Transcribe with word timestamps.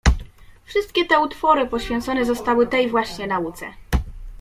"Wszystkie 0.65 1.05
te 1.05 1.19
utwory 1.19 1.65
poświęcone 1.67 2.25
zostały 2.25 2.67
tej 2.67 2.89
właśnie 2.89 3.27
nauce." 3.27 3.65